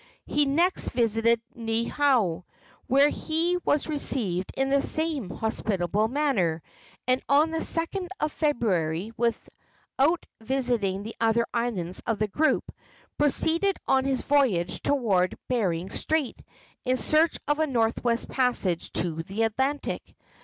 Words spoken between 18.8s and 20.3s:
to the Atlantic.